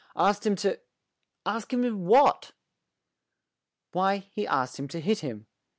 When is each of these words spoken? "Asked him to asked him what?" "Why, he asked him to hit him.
"Asked 0.15 0.47
him 0.47 0.55
to 0.55 0.79
asked 1.45 1.71
him 1.71 2.05
what?" 2.07 2.53
"Why, 3.91 4.17
he 4.17 4.47
asked 4.47 4.79
him 4.79 4.87
to 4.87 4.99
hit 4.99 5.19
him. 5.19 5.45